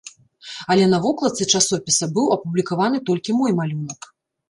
[0.75, 4.15] Але на вокладцы часопіса быў апублікаваны толькі мой малюнак.